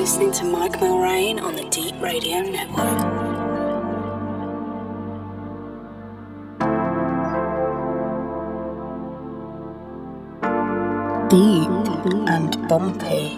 [0.00, 3.20] listening to Mike Millrain on the Deep Radio Network.
[11.28, 11.59] Deep
[12.52, 13.36] and bumpy.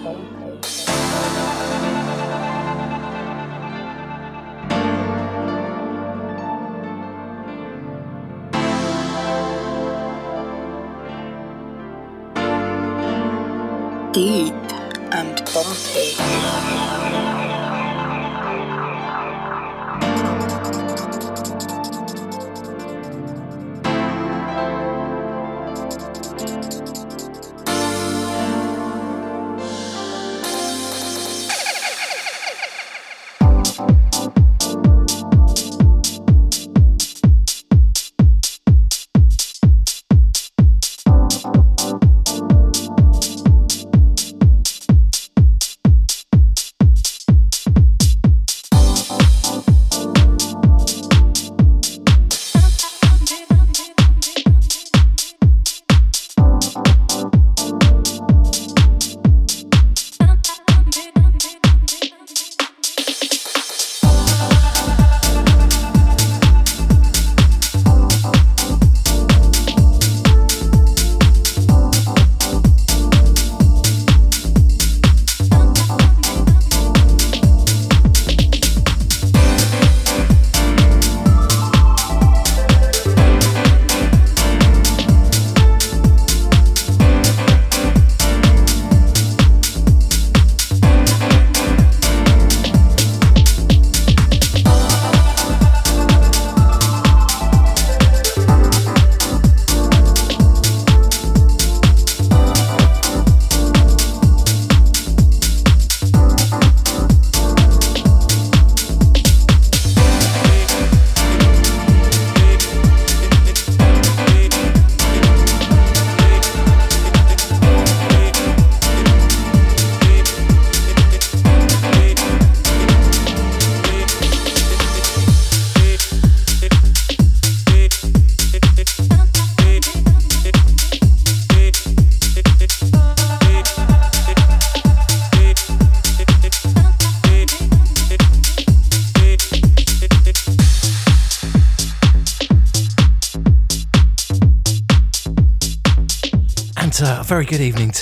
[14.13, 14.52] Deep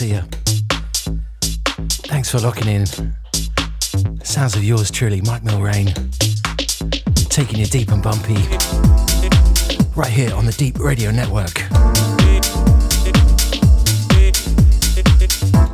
[0.00, 0.22] to you.
[2.08, 2.86] Thanks for locking in.
[4.24, 5.92] Sounds of yours truly, Mike Millrain,
[7.28, 8.36] taking you deep and bumpy
[9.94, 11.52] right here on the Deep Radio Network.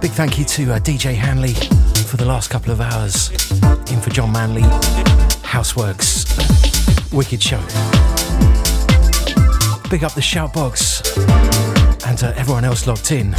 [0.00, 1.54] Big thank you to uh, DJ Hanley
[2.08, 3.30] for the last couple of hours.
[3.92, 4.62] In for John Manley,
[5.42, 6.26] Houseworks,
[7.12, 7.60] Wicked Show.
[9.88, 11.16] Big up the shout box
[12.04, 13.36] and to everyone else locked in.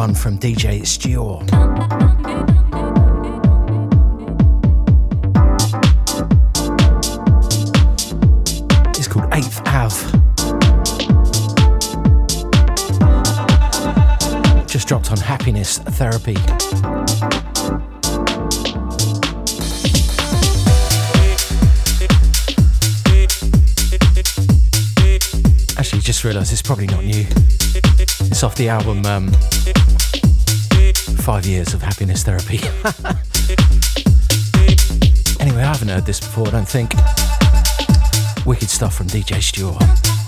[0.00, 1.42] One from DJ Stuart.
[8.96, 9.96] It's called Eighth Ave.
[14.66, 16.36] Just dropped on Happiness Therapy.
[25.76, 27.26] Actually, just realised it's probably not new.
[28.30, 29.30] It's off the album um,
[31.30, 32.58] Five Years of Happiness Therapy.
[35.38, 36.92] anyway, I haven't heard this before, I don't think.
[38.44, 40.19] Wicked stuff from DJ Stewart.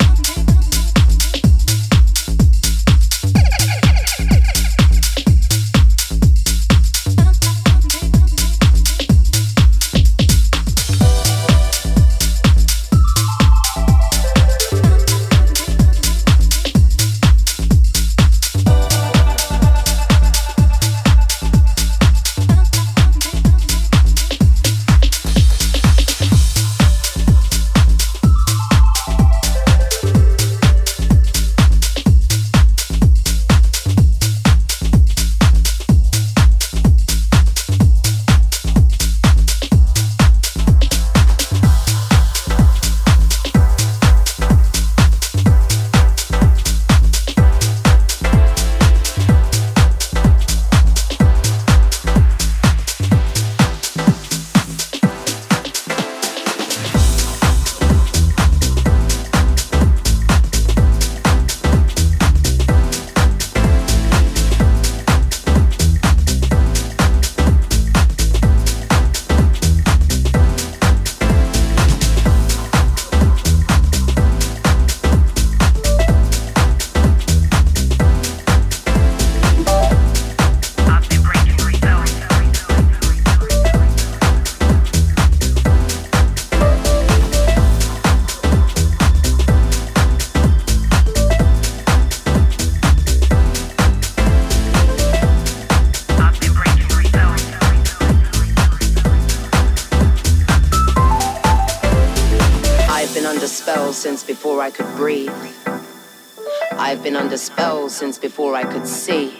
[108.03, 109.33] Since before I could see.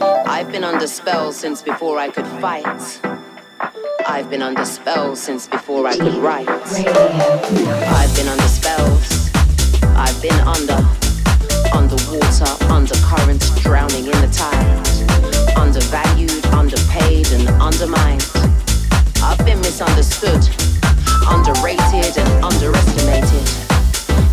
[0.00, 3.00] I've been under spells since before I could fight.
[4.06, 6.48] I've been under spells since before I could write.
[6.48, 9.28] I've been under spells.
[9.96, 10.78] I've been under,
[11.74, 15.58] underwater, under currents, drowning in the tide.
[15.58, 18.24] Undervalued, underpaid, and undermined.
[19.20, 20.46] I've been misunderstood,
[21.26, 23.44] underrated, and underestimated.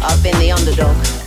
[0.04, 1.20] I've been the underdog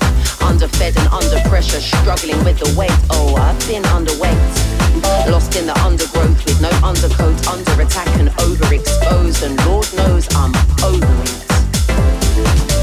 [0.64, 2.90] underfed and under pressure, struggling with the weight.
[3.10, 5.30] Oh, I've been underweight.
[5.30, 10.54] Lost in the undergrowth with no undercoat, under attack and overexposed, and Lord knows I'm
[10.82, 12.73] over it.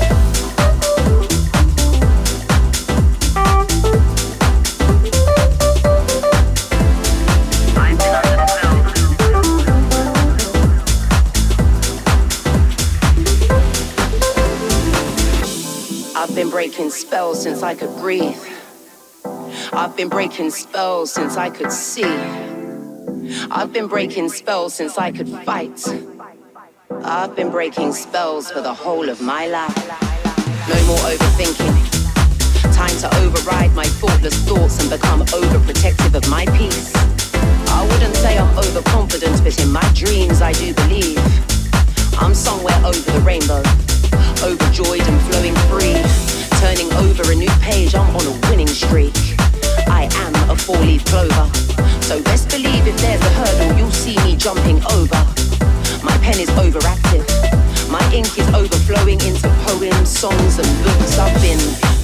[17.02, 18.38] Spells since I could breathe.
[19.74, 22.14] I've been breaking spells since I could see.
[23.50, 25.82] I've been breaking spells since I could fight.
[27.04, 29.76] I've been breaking spells for the whole of my life.
[30.70, 31.76] No more overthinking.
[32.72, 36.94] Time to override my thoughtless thoughts and become overprotective of my peace.
[37.80, 41.18] I wouldn't say I'm overconfident, but in my dreams I do believe
[42.22, 43.64] I'm somewhere over the rainbow,
[44.46, 49.18] overjoyed and flowing free turning over a new page, I'm on a winning streak.
[49.90, 51.50] I am a four-leaf clover.
[52.06, 55.18] So best believe if there's a hurdle, you'll see me jumping over.
[56.06, 57.26] My pen is overactive.
[57.90, 61.18] My ink is overflowing into poems, songs, and books.
[61.18, 61.62] I've been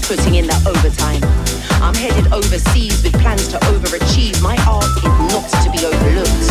[0.09, 1.21] putting in that overtime.
[1.85, 4.41] I'm headed overseas with plans to overachieve.
[4.41, 6.49] My art is not to be overlooked.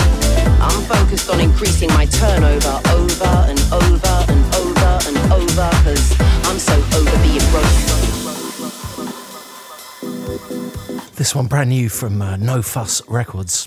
[0.63, 4.76] I'm focused on increasing my turnover over and over and over
[5.07, 7.65] and over, cause I'm so over being broke.
[11.17, 13.67] This one brand new from uh, No Fuss Records.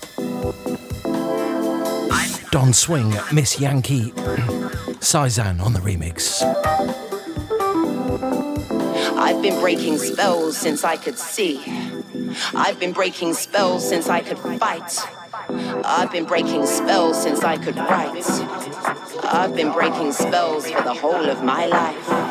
[2.51, 4.11] Don Swing, Miss Yankee,
[5.01, 6.41] Sizan on the remix.
[9.17, 11.61] I've been breaking spells since I could see.
[12.55, 14.97] I've been breaking spells since I could fight.
[15.85, 18.25] I've been breaking spells since I could write.
[19.31, 22.28] I've been breaking spells for the whole of my life.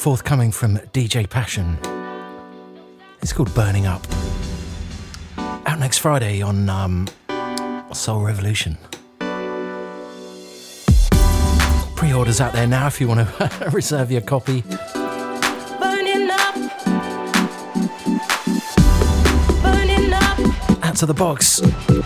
[0.00, 1.76] Forthcoming from DJ Passion.
[3.20, 4.02] It's called Burning Up.
[5.36, 7.06] Out next Friday on um,
[7.92, 8.78] Soul Revolution.
[11.96, 14.62] Pre orders out there now if you want to reserve your copy.
[14.62, 16.54] Burning up.
[19.62, 20.82] Burning up.
[20.82, 21.60] Out to the box,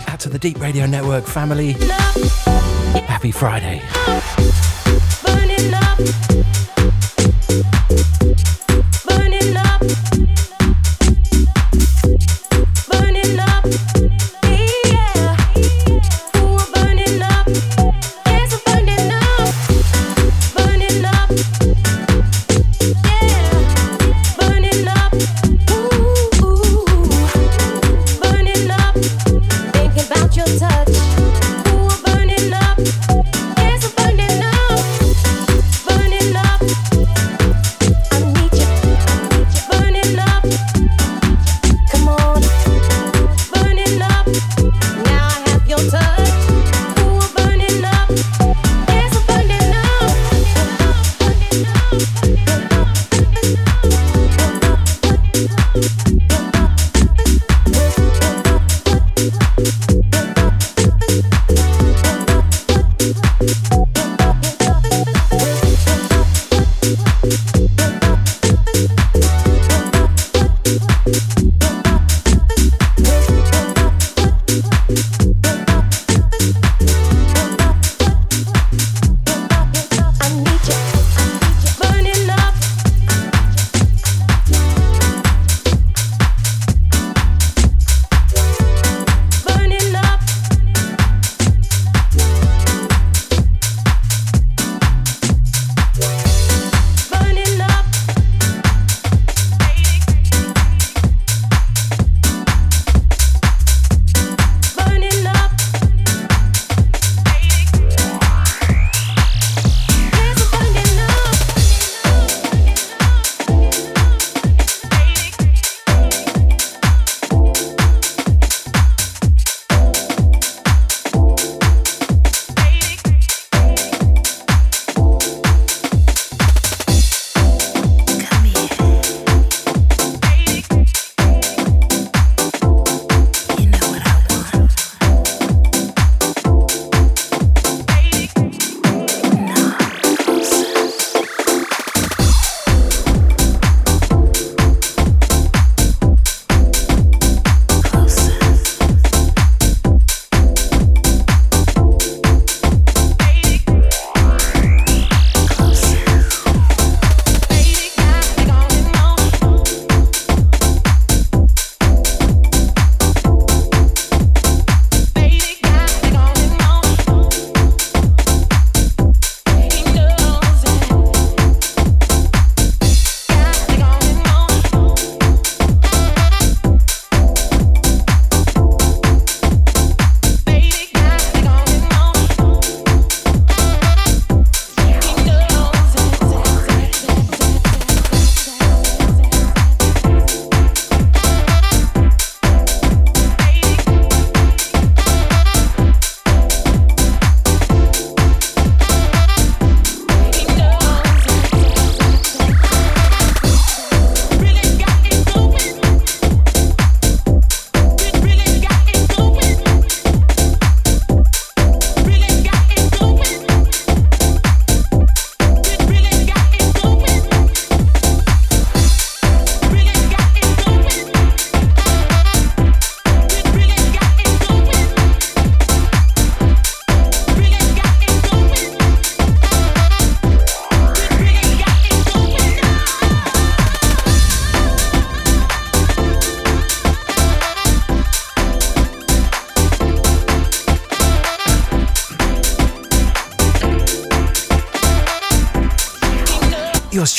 [0.09, 1.77] out to the Deep Radio Network family.
[3.07, 3.81] Happy Friday.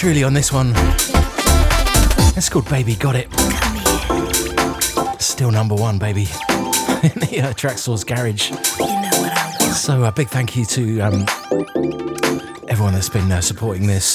[0.07, 0.73] Truly on this one.
[2.37, 3.29] It's called Baby Got It.
[5.21, 6.21] Still number one, baby,
[7.03, 8.53] in the uh, Traxsource Garage.
[9.75, 11.27] So a big thank you to um,
[12.69, 14.15] everyone that's been uh, supporting this.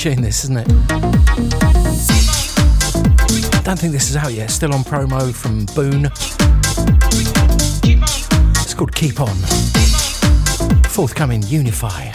[0.00, 0.66] Tune, this, isn't it?
[3.64, 4.50] Don't think this is out yet.
[4.50, 6.06] Still on promo from Boone.
[8.62, 9.36] It's called Keep On.
[10.88, 12.10] Forthcoming Unify.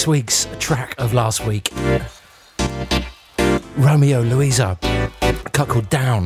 [0.00, 1.70] This week's track of last week
[3.76, 4.78] Romeo Louisa,
[5.20, 6.24] a cut called Down.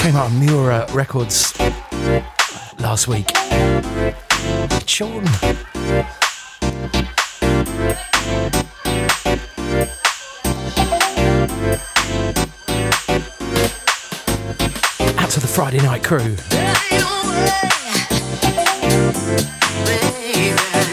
[0.00, 1.54] Came out on Mura Records
[2.78, 3.28] last week.
[4.86, 5.26] Sean.
[15.18, 16.36] Out to the Friday night crew.
[18.92, 20.91] Out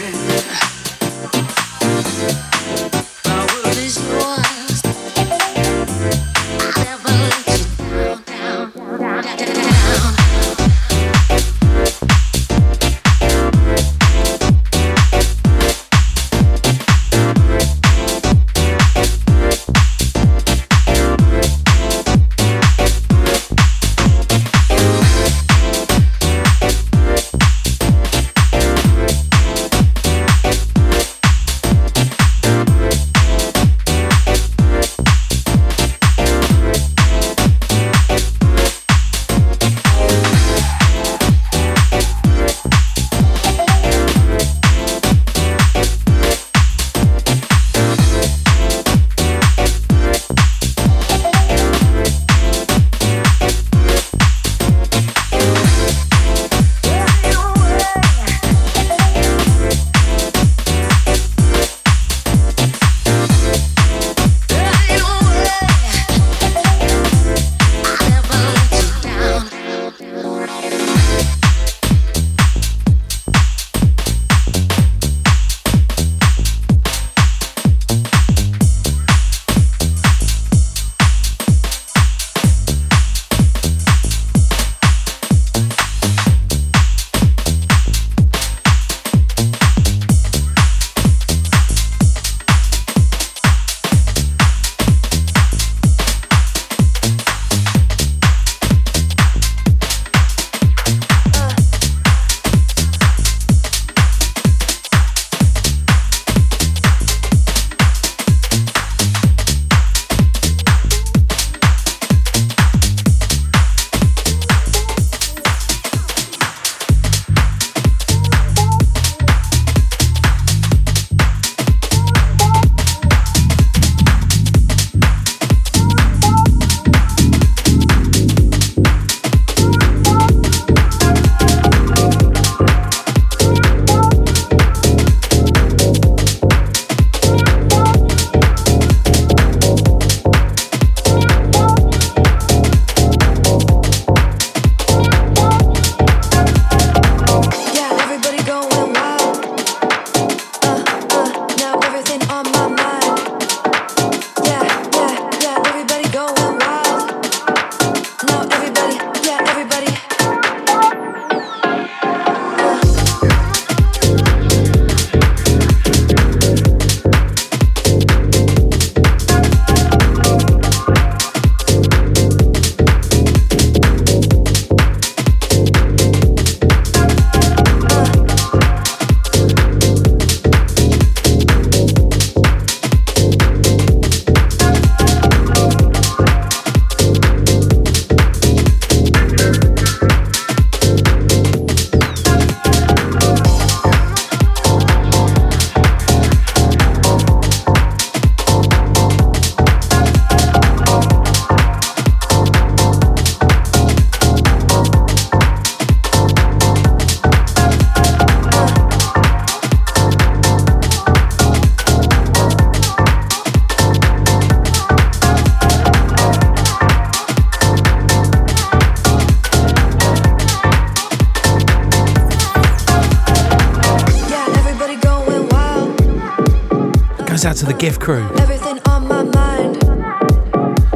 [227.60, 228.26] to the gift crew.
[228.38, 229.76] Everything on my mind.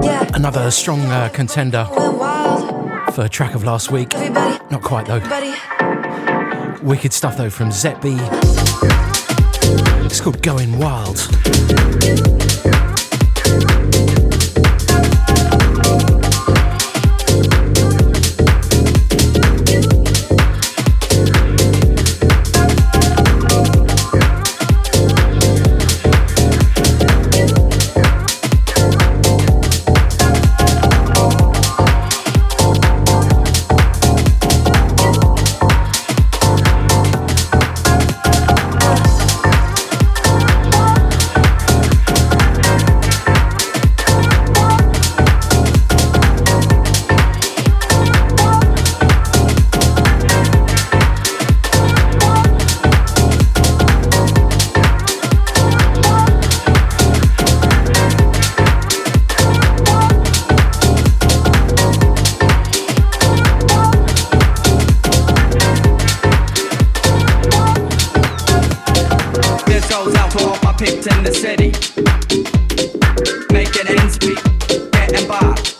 [0.03, 1.85] Yeah, Another strong uh, contender
[3.13, 4.15] for track of last week.
[4.15, 5.17] Everybody, Not quite though.
[5.17, 5.53] everybody.
[6.83, 8.17] Wicked stuff though from Zetby.
[10.07, 11.19] It's called Going Wild.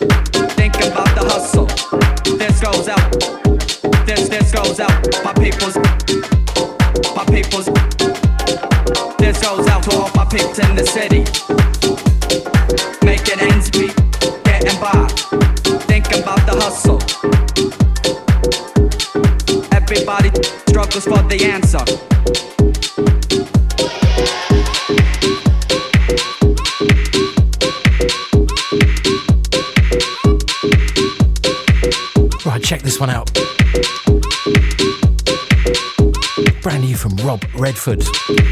[0.05, 1.65] About the hustle.
[2.37, 3.11] This goes out.
[4.05, 4.91] This, this goes out.
[5.23, 5.75] My people's.
[7.15, 7.65] My people's.
[9.17, 11.74] This goes out to all my peeps in the city.
[37.25, 38.03] Rob Redford.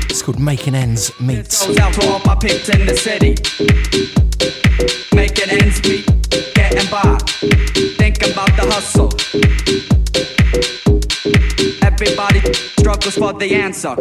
[0.09, 1.53] It's called Making Ends Meet.
[1.79, 2.33] Out all my
[2.69, 3.35] in the city.
[5.15, 6.05] Making ends meet,
[6.55, 7.19] getting by.
[8.31, 9.11] About the hustle.
[11.83, 12.41] Everybody
[12.79, 13.95] struggles for the answer.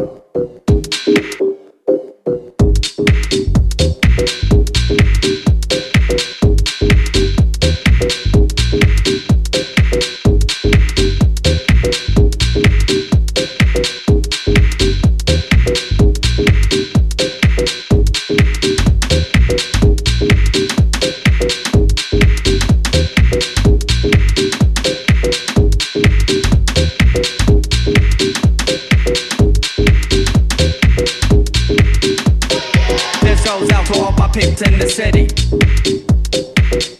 [34.62, 35.27] In the city.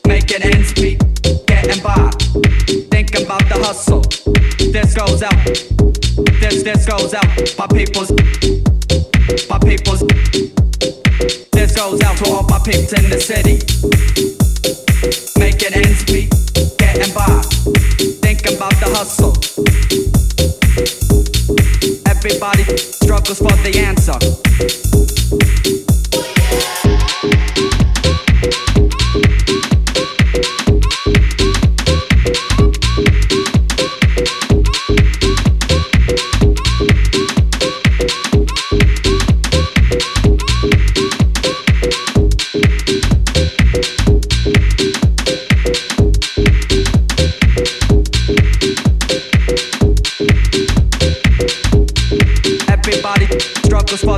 [0.07, 0.99] Making ends meet,
[1.47, 2.11] getting by.
[2.91, 4.01] Thinking about the hustle.
[4.73, 5.37] This goes out.
[6.41, 7.27] This, this goes out.
[7.59, 8.11] My people's.
[9.49, 10.03] My people's.
[11.53, 13.61] This goes out to all my peeps in the city.
[15.39, 16.31] Making ends meet,
[16.79, 17.43] getting by.
[18.23, 19.35] Thinking about the hustle.
[22.11, 24.19] Everybody struggles for the answer.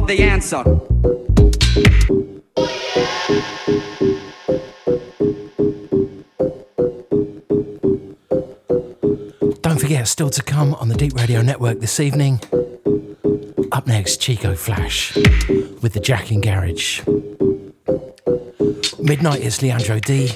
[0.06, 0.62] The answer.
[9.62, 12.40] Don't forget, still to come on the Deep Radio Network this evening.
[13.72, 17.02] Up next, Chico Flash with the Jack in Garage.
[19.00, 20.28] Midnight is Leandro D.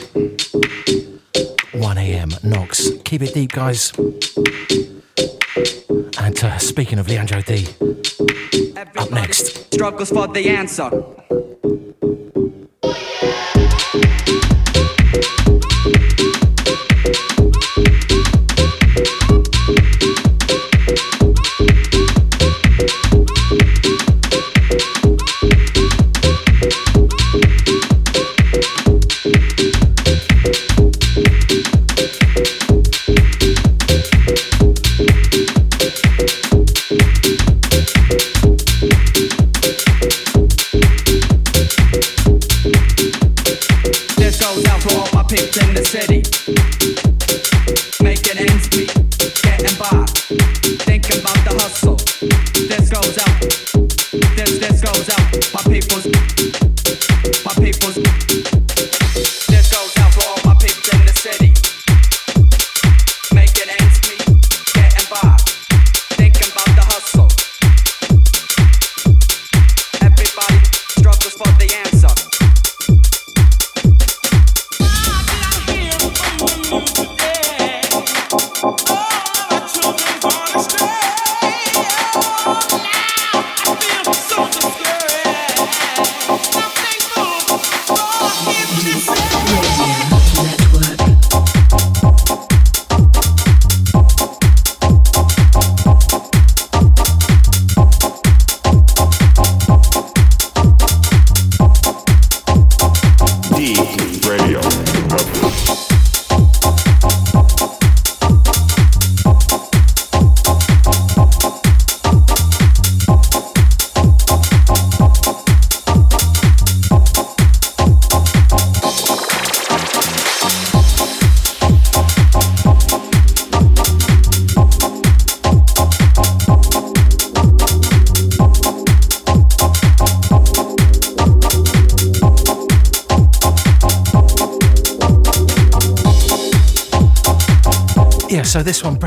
[1.73, 2.31] 1 a.m.
[2.43, 2.91] Knox.
[3.05, 3.93] Keep it deep, guys.
[6.19, 7.67] And uh, speaking of Leandro D,
[8.79, 9.75] Everybody next.
[9.75, 10.89] Struggles for the answer.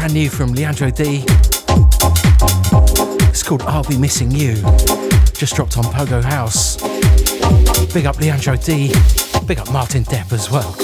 [0.01, 1.23] Brand new from Leandro D.
[3.29, 4.55] It's called I'll Be Missing You.
[5.35, 6.77] Just dropped on Pogo House.
[7.93, 8.91] Big up Leandro D.
[9.45, 10.75] Big up Martin Depp as well.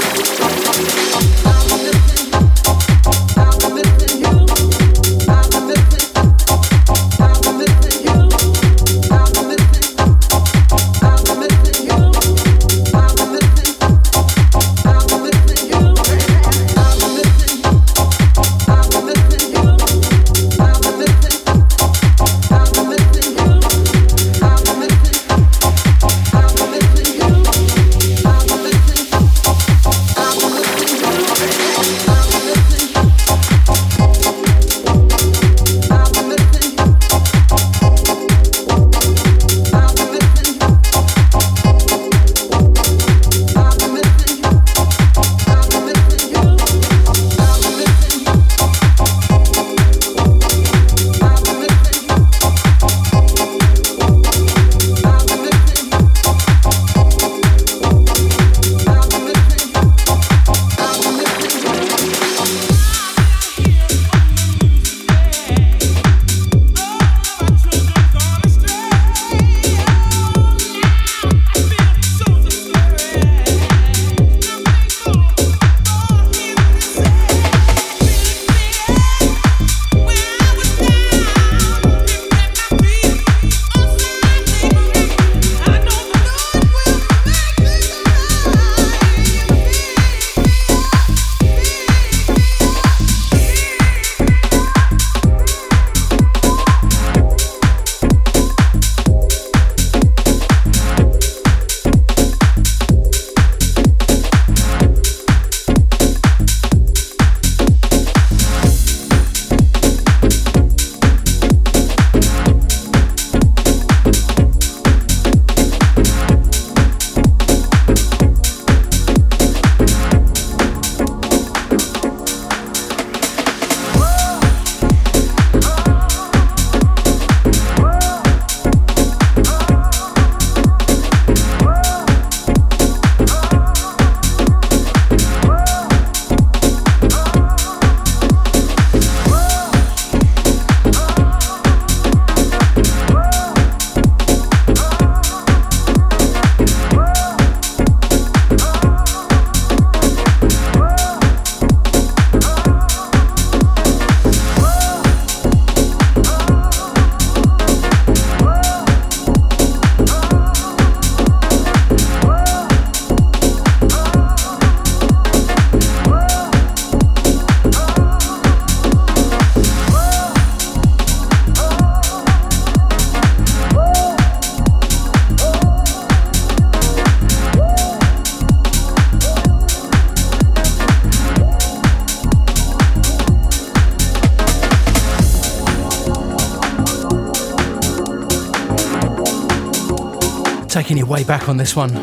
[191.07, 191.93] Way back on this one.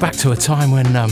[0.00, 1.10] Back to a time when um,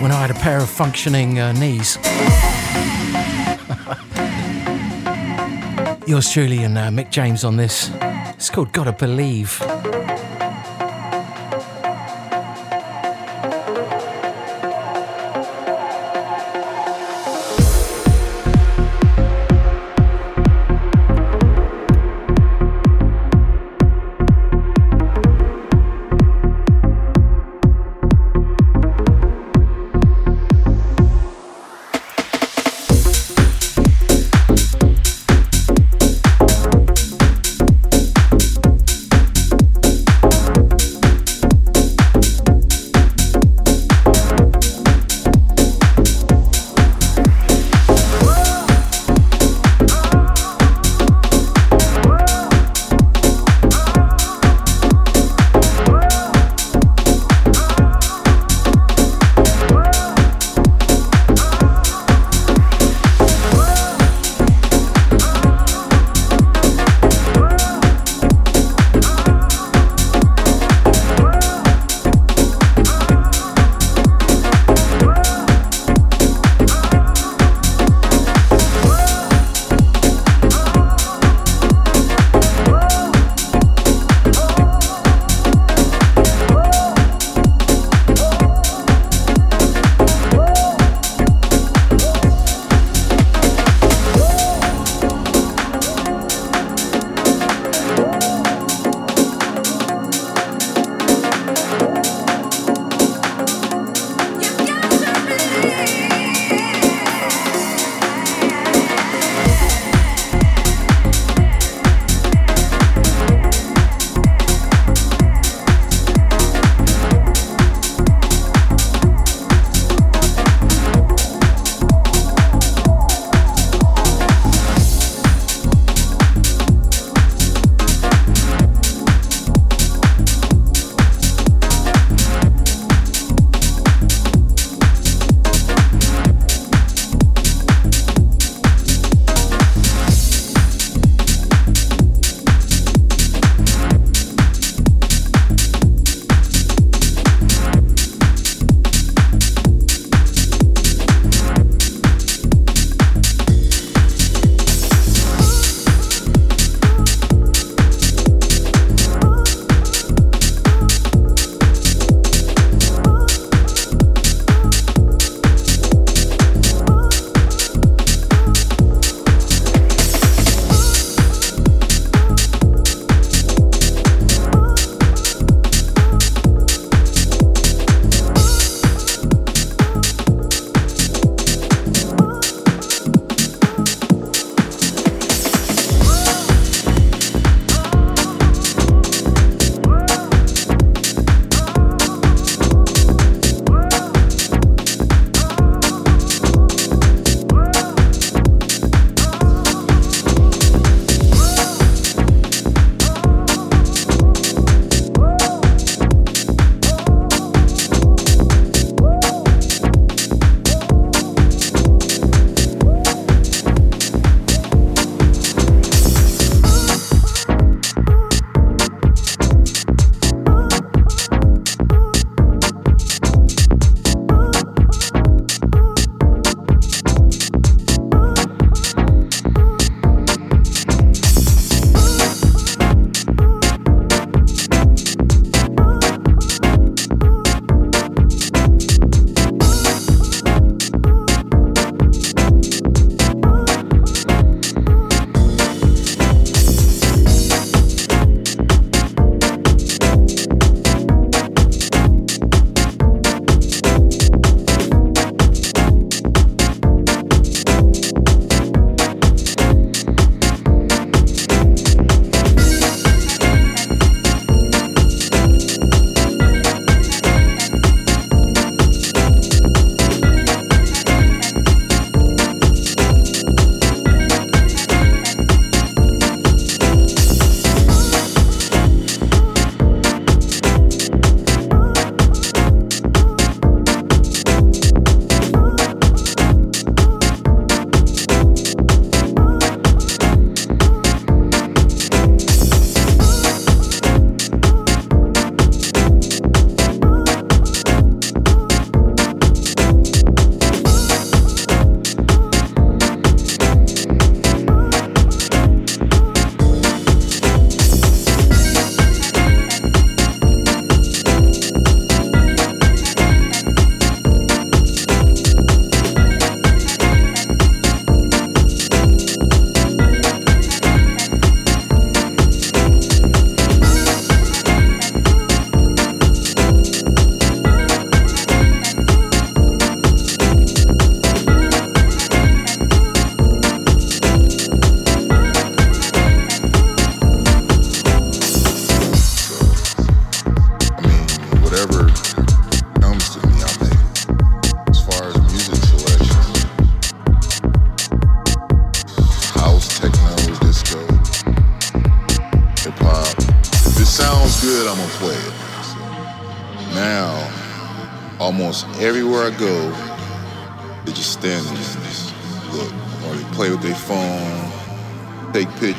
[0.00, 1.96] when I had a pair of functioning uh, knees.
[6.06, 7.90] Yours truly and uh, Mick James on this.
[8.34, 9.58] It's called Gotta Believe.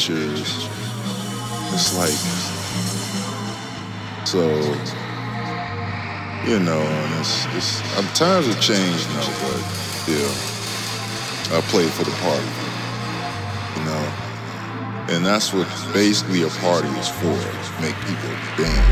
[0.08, 2.14] It's like,
[4.26, 4.40] so,
[6.48, 9.60] you know, and it's, it's um, times have changed now, but
[10.08, 10.30] yeah.
[11.58, 12.50] I play for the party,
[13.80, 17.38] you know, and that's what basically a party is for,
[17.82, 18.86] make people dance.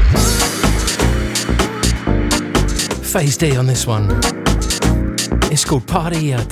[3.12, 4.20] Phase D on this one.
[5.52, 6.44] It's called Party uh.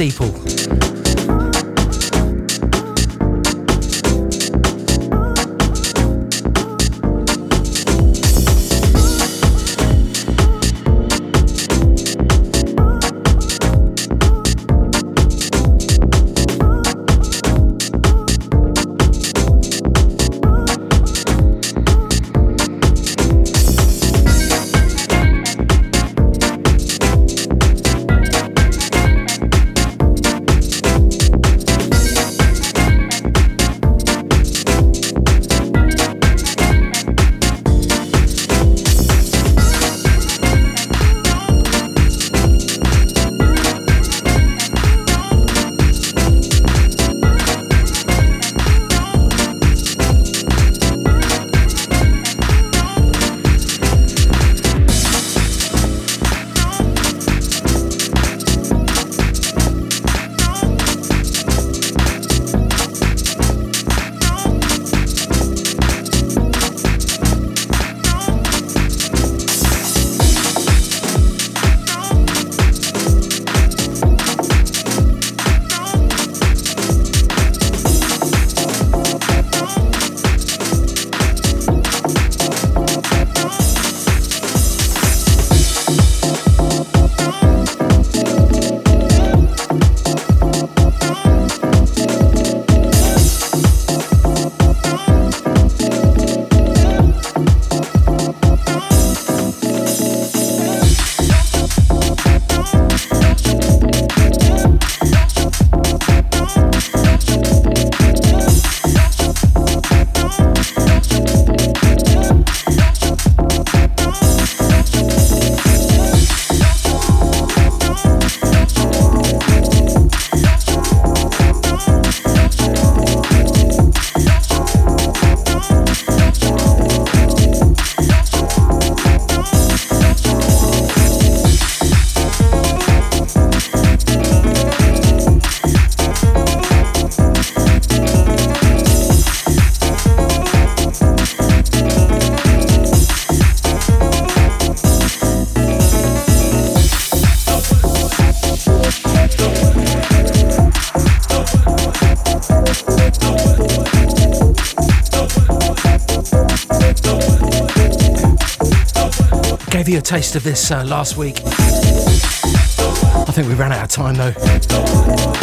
[159.91, 161.41] You a taste of this uh, last week.
[161.43, 164.31] I think we ran out of time though.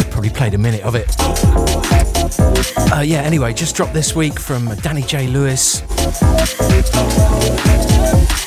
[0.09, 1.13] Probably played a minute of it.
[2.91, 5.27] Uh, yeah, anyway, just dropped this week from Danny J.
[5.27, 5.83] Lewis.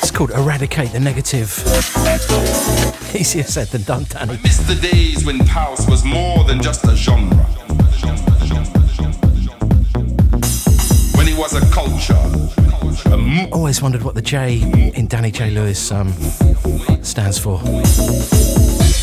[0.03, 1.51] It's called Eradicate the Negative.
[3.15, 4.41] Easier said than done, Danny.
[4.43, 7.62] Miss the days when house was more than just a genre.
[13.53, 14.61] Always wondered what the J
[14.95, 15.51] in Danny J.
[15.51, 16.13] Lewis um,
[17.03, 17.59] stands for.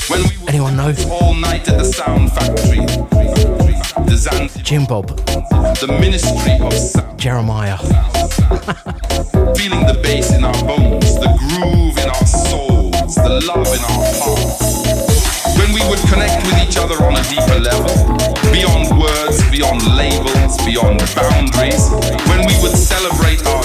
[0.07, 0.93] when we Anyone know?
[1.09, 2.85] all night at the sound factory.
[4.05, 5.07] The Zan- Jim Bob,
[5.79, 7.19] the ministry of sound.
[7.19, 7.77] Jeremiah.
[9.57, 14.05] Feeling the bass in our bones, the groove in our souls, the love in our
[14.21, 15.57] hearts.
[15.57, 17.93] When we would connect with each other on a deeper level,
[18.51, 21.89] beyond words, beyond labels, beyond boundaries.
[22.29, 23.58] When we would celebrate our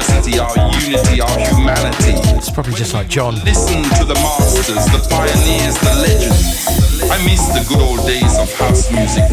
[0.00, 2.14] diversity, our unity, our humanity.
[2.36, 3.34] It's probably just like John.
[3.44, 7.10] Listen to the masters, the pioneers, the legends.
[7.10, 9.24] I miss the good old days of house music.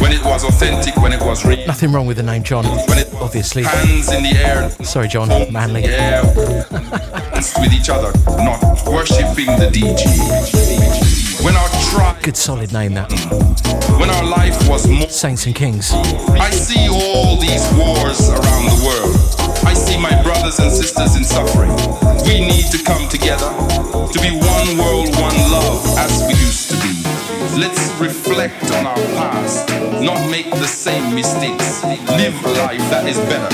[0.00, 1.66] When it was authentic, when it was real.
[1.66, 3.62] Nothing wrong with the name John, When it obviously.
[3.64, 5.82] hands in the air, Sorry, John, Manley.
[5.84, 6.22] yeah,
[7.60, 8.12] with each other,
[8.42, 11.44] not worshipping the DJ.
[11.44, 13.10] When our tribe, Good solid name that.
[13.98, 15.08] when our life was more.
[15.08, 15.92] Saints and Kings.
[15.92, 19.29] I see all these wars around the world.
[19.64, 21.70] I see my brothers and sisters in suffering.
[22.24, 23.50] We need to come together
[24.12, 27.02] to be one world, one love, as we used to be.
[27.60, 29.68] Let's reflect on our past,
[30.00, 31.84] not make the same mistakes.
[31.84, 33.50] Live a life that is better.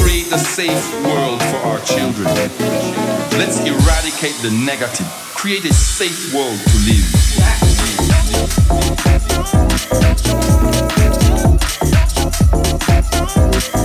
[0.00, 2.28] Create a safe world for our children.
[3.38, 5.06] Let's eradicate the negative.
[5.34, 6.78] Create a safe world to
[13.50, 13.77] Let's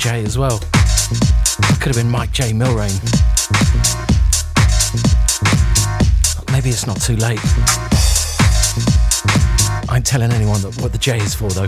[0.00, 0.58] J as well.
[1.78, 2.52] Could have been Mike J.
[2.52, 2.96] Millrain.
[6.50, 7.38] Maybe it's not too late.
[9.90, 11.66] I ain't telling anyone that what the J is for though.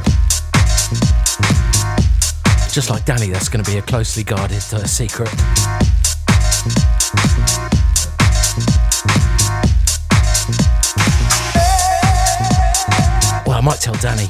[2.72, 5.28] Just like Danny, that's going to be a closely guarded uh, secret.
[13.47, 14.28] Well, I might tell Danny.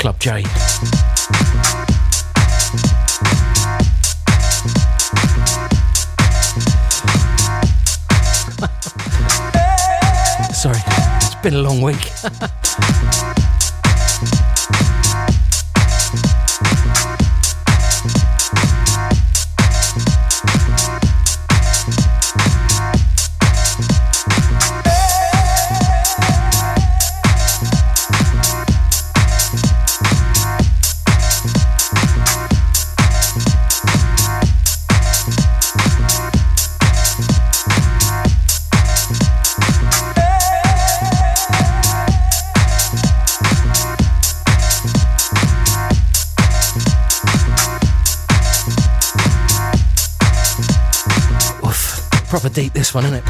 [0.00, 0.42] Club J.
[10.54, 10.80] Sorry,
[11.16, 12.10] it's been a long week.
[52.50, 53.24] Oof, deep this one, isn't it?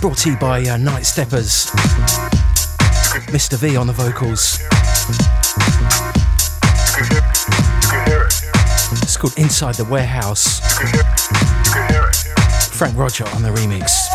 [0.00, 1.66] Brought to you by uh, Night Steppers.
[3.28, 3.58] Mr.
[3.58, 4.58] V on the vocals.
[9.02, 10.60] It's called Inside the Warehouse.
[12.74, 14.08] Frank Roger on the remix.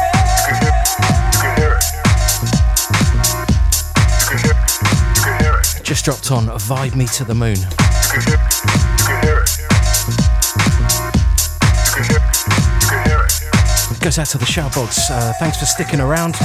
[5.84, 7.58] Just dropped on Vibe Me to the Moon.
[14.08, 15.12] Goes out to the shoutbox.
[15.12, 16.38] Uh, thanks for sticking around.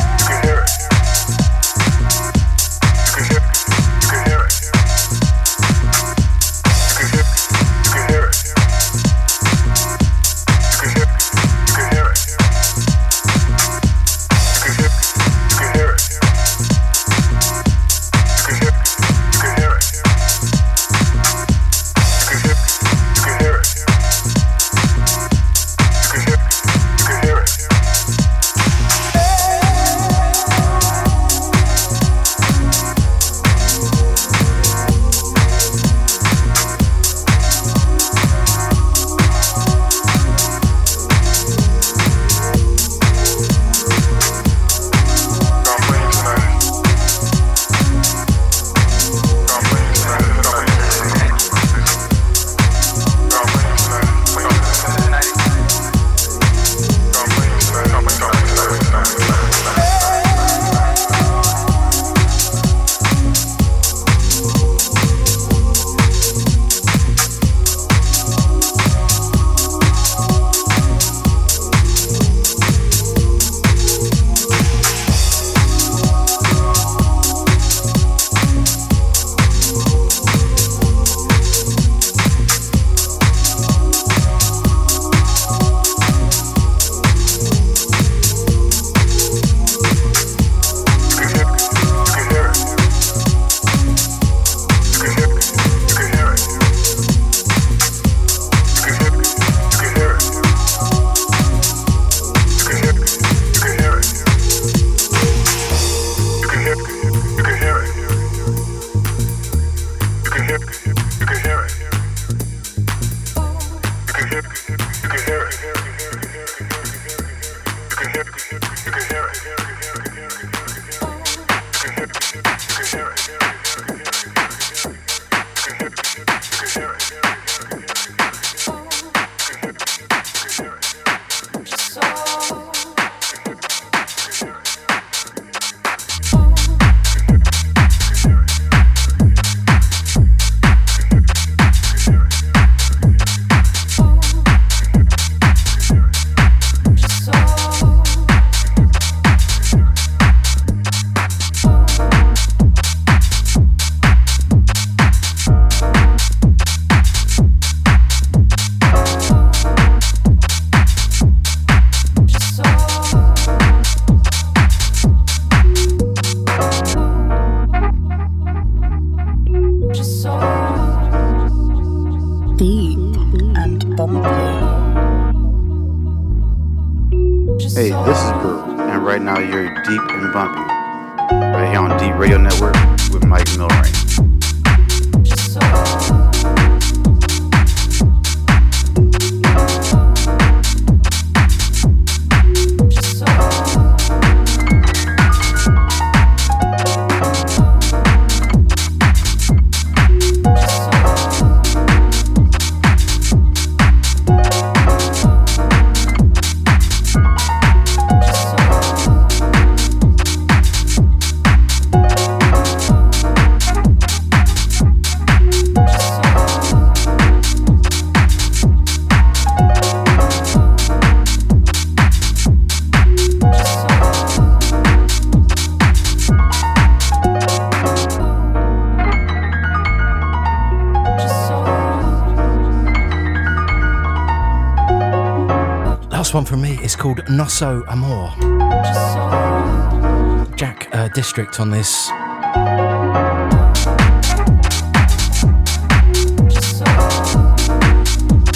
[241.42, 242.06] District on this.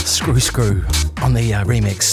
[0.08, 0.84] Screw Screw
[1.20, 2.12] on the uh, remix.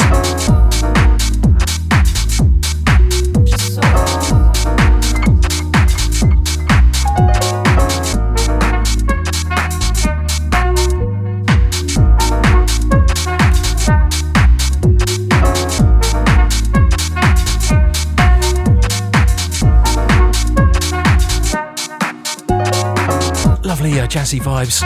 [24.14, 24.84] Jazzy vibes.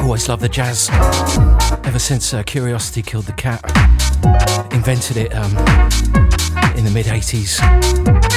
[0.00, 0.88] Always love the jazz.
[1.84, 3.60] Ever since uh, Curiosity killed the cat,
[4.72, 5.50] invented it um,
[6.76, 8.31] in the mid 80s.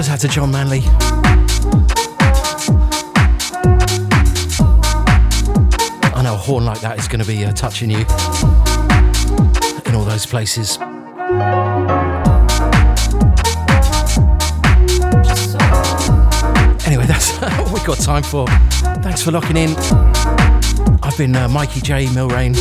[0.00, 0.80] Goes out to John Manley.
[6.14, 8.06] I know a horn like that is going to be uh, touching you
[9.84, 10.78] in all those places.
[16.86, 18.46] Anyway, that's all we've got time for.
[19.02, 19.76] Thanks for locking in.
[21.02, 22.06] I've been uh, Mikey J.
[22.06, 22.54] Millrain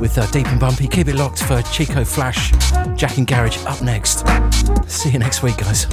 [0.00, 0.88] with uh, Deep and Bumpy.
[0.88, 2.52] Keep it locked for Chico Flash,
[2.96, 4.26] Jack and Garage up next.
[4.88, 5.86] See you next week, guys.